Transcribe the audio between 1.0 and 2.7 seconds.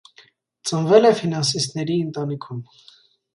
է ֆինանսիստների ընտանիքում։